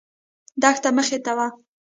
دښته 0.61 0.89
مخې 0.97 1.17
ته 1.25 1.31
وه. 1.37 1.47